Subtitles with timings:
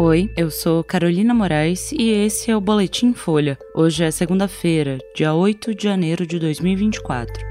[0.00, 3.58] Oi, eu sou Carolina Moraes e esse é o Boletim Folha.
[3.74, 7.44] Hoje é segunda-feira, dia 8 de janeiro de 2024.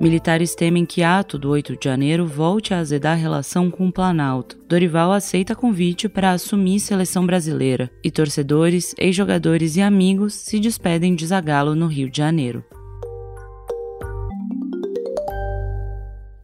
[0.00, 3.92] Militares temem que ato do 8 de janeiro volte a azedar a relação com o
[3.92, 4.56] Planalto.
[4.68, 11.26] Dorival aceita convite para assumir seleção brasileira e torcedores, ex-jogadores e amigos se despedem de
[11.26, 12.64] Zagallo no Rio de Janeiro.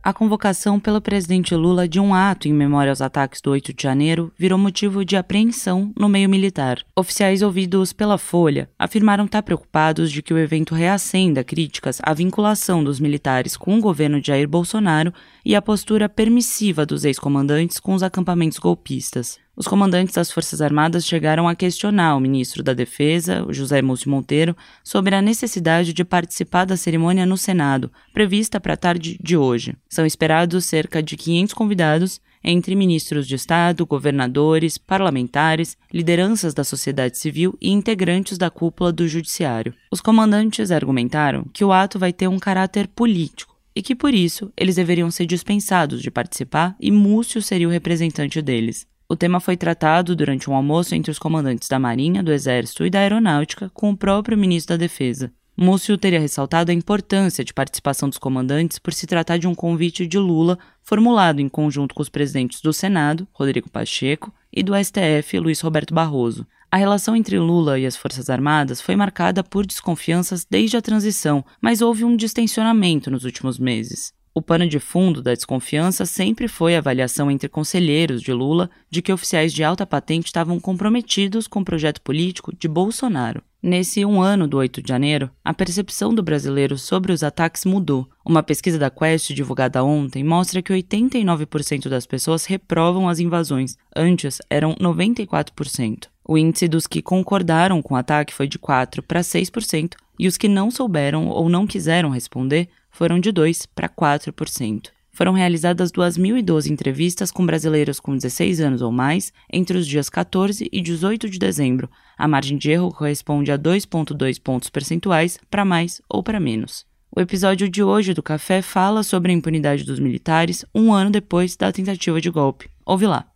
[0.05, 3.82] A convocação pelo presidente Lula de um ato em memória aos ataques do 8 de
[3.82, 6.85] janeiro virou motivo de apreensão no meio militar.
[6.94, 12.85] Oficiais ouvidos pela Folha afirmaram estar preocupados de que o evento reacenda críticas à vinculação
[12.85, 15.11] dos militares com o governo de Jair Bolsonaro
[15.43, 19.43] e a postura permissiva dos ex-comandantes com os acampamentos golpistas.
[19.57, 24.57] Os comandantes das Forças Armadas chegaram a questionar o ministro da Defesa, José Múcio Monteiro,
[24.82, 29.77] sobre a necessidade de participar da cerimônia no Senado, prevista para a tarde de hoje.
[29.89, 37.16] São esperados cerca de 500 convidados, entre ministros de Estado, governadores, parlamentares, lideranças da sociedade
[37.16, 39.72] civil e integrantes da cúpula do Judiciário.
[39.91, 44.52] Os comandantes argumentaram que o ato vai ter um caráter político e que, por isso,
[44.56, 48.86] eles deveriam ser dispensados de participar e Múcio seria o representante deles.
[49.14, 52.90] O tema foi tratado durante um almoço entre os comandantes da Marinha, do Exército e
[52.90, 55.32] da Aeronáutica com o próprio ministro da Defesa.
[55.56, 60.04] Múcio teria ressaltado a importância de participação dos comandantes por se tratar de um convite
[60.04, 65.38] de Lula formulado em conjunto com os presidentes do Senado, Rodrigo Pacheco, e do STF,
[65.38, 66.44] Luiz Roberto Barroso.
[66.68, 71.44] A relação entre Lula e as Forças Armadas foi marcada por desconfianças desde a transição,
[71.60, 74.12] mas houve um distensionamento nos últimos meses.
[74.36, 79.00] O pano de fundo da desconfiança sempre foi a avaliação entre conselheiros de Lula de
[79.00, 83.41] que oficiais de alta patente estavam comprometidos com o projeto político de Bolsonaro.
[83.62, 88.08] Nesse um ano do 8 de janeiro, a percepção do brasileiro sobre os ataques mudou.
[88.26, 94.38] Uma pesquisa da Quest divulgada ontem mostra que 89% das pessoas reprovam as invasões, antes
[94.50, 96.08] eram 94%.
[96.26, 100.36] O índice dos que concordaram com o ataque foi de 4 para 6%, e os
[100.36, 104.88] que não souberam ou não quiseram responder foram de 2% para 4%.
[105.12, 110.69] Foram realizadas 2.012 entrevistas com brasileiros com 16 anos ou mais entre os dias 14
[110.72, 111.91] e 18 de dezembro.
[112.16, 116.87] A margem de erro corresponde a 2,2 pontos percentuais para mais ou para menos.
[117.16, 121.56] O episódio de hoje do Café fala sobre a impunidade dos militares um ano depois
[121.56, 122.69] da tentativa de golpe.
[122.84, 123.34] Ouve lá.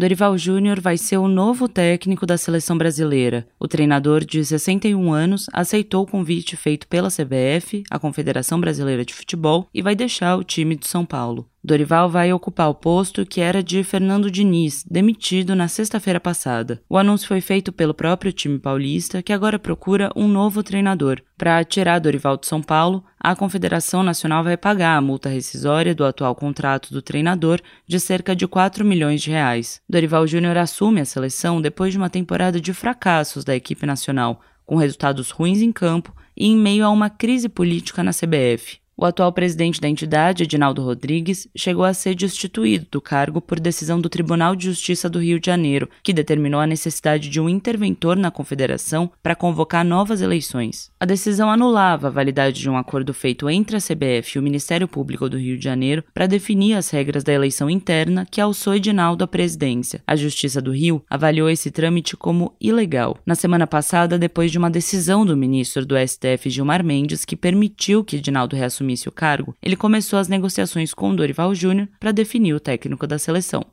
[0.00, 3.46] Dorival Júnior vai ser o novo técnico da seleção brasileira.
[3.58, 9.12] O treinador de 61 anos aceitou o convite feito pela CBF, a Confederação Brasileira de
[9.12, 11.49] Futebol, e vai deixar o time de São Paulo.
[11.62, 16.82] Dorival vai ocupar o posto que era de Fernando Diniz, demitido na sexta-feira passada.
[16.88, 21.20] O anúncio foi feito pelo próprio time paulista, que agora procura um novo treinador.
[21.36, 26.04] Para tirar Dorival de São Paulo, a Confederação Nacional vai pagar a multa rescisória do
[26.04, 29.82] atual contrato do treinador de cerca de 4 milhões de reais.
[29.86, 34.76] Dorival Júnior assume a seleção depois de uma temporada de fracassos da equipe nacional, com
[34.76, 38.79] resultados ruins em campo e em meio a uma crise política na CBF.
[39.00, 43.98] O atual presidente da entidade, Edinaldo Rodrigues, chegou a ser destituído do cargo por decisão
[43.98, 48.14] do Tribunal de Justiça do Rio de Janeiro, que determinou a necessidade de um interventor
[48.14, 50.90] na confederação para convocar novas eleições.
[51.00, 54.86] A decisão anulava a validade de um acordo feito entre a CBF e o Ministério
[54.86, 59.24] Público do Rio de Janeiro para definir as regras da eleição interna que alçou Edinaldo
[59.24, 60.02] à presidência.
[60.06, 63.16] A Justiça do Rio avaliou esse trâmite como ilegal.
[63.24, 68.04] Na semana passada, depois de uma decisão do ministro do STF Gilmar Mendes que permitiu
[68.04, 72.54] que Edinaldo reassumisse assumisse o cargo, ele começou as negociações com Dorival Júnior para definir
[72.54, 73.64] o técnico da seleção.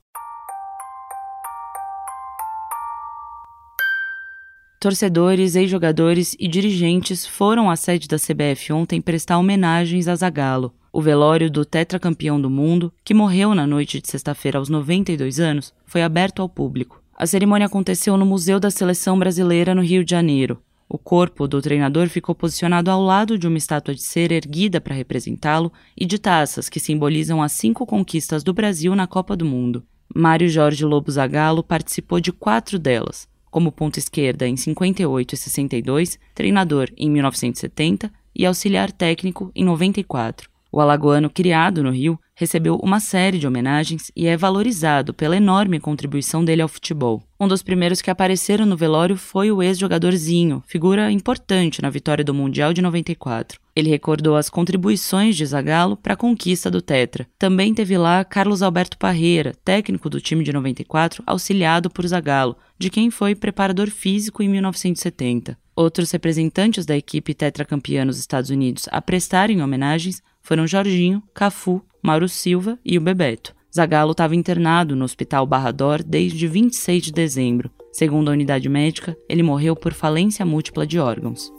[4.79, 10.73] Torcedores, ex-jogadores e dirigentes foram à sede da CBF ontem prestar homenagens a Zagallo.
[10.93, 15.73] O velório do tetracampeão do mundo, que morreu na noite de sexta-feira aos 92 anos,
[15.85, 17.01] foi aberto ao público.
[17.17, 20.59] A cerimônia aconteceu no Museu da Seleção Brasileira, no Rio de Janeiro.
[20.89, 24.95] O corpo do treinador ficou posicionado ao lado de uma estátua de cera erguida para
[24.95, 29.83] representá-lo e de taças que simbolizam as cinco conquistas do Brasil na Copa do Mundo.
[30.15, 36.19] Mário Jorge Lobo Zagallo participou de quatro delas, como ponta esquerda em 58 e 62,
[36.33, 40.49] treinador em 1970 e auxiliar técnico em 94.
[40.71, 45.79] O alagoano, criado no Rio, recebeu uma série de homenagens e é valorizado pela enorme
[45.79, 47.23] contribuição dele ao futebol.
[47.39, 52.35] Um dos primeiros que apareceram no velório foi o ex-jogadorzinho, figura importante na vitória do
[52.35, 53.59] Mundial de 94.
[53.75, 57.27] Ele recordou as contribuições de Zagallo para a conquista do Tetra.
[57.39, 62.91] Também teve lá Carlos Alberto Parreira, técnico do time de 94, auxiliado por Zagallo, de
[62.91, 65.57] quem foi preparador físico em 1970.
[65.75, 72.29] Outros representantes da equipe tetracampeã nos Estados Unidos a prestarem homenagens foram Jorginho, Cafu, Mauro
[72.29, 73.53] Silva e o Bebeto.
[73.75, 77.69] Zagallo estava internado no Hospital Barrador desde 26 de dezembro.
[77.91, 81.51] Segundo a unidade médica, ele morreu por falência múltipla de órgãos.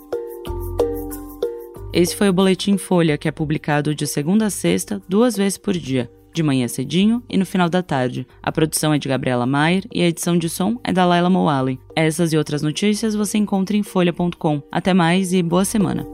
[1.93, 5.75] Esse foi o Boletim Folha, que é publicado de segunda a sexta, duas vezes por
[5.75, 8.27] dia, de manhã cedinho e no final da tarde.
[8.43, 11.79] A produção é de Gabriela Maier e a edição de som é da Laila Moali.
[11.95, 14.63] Essas e outras notícias você encontra em folha.com.
[14.73, 16.07] Até mais e boa semana!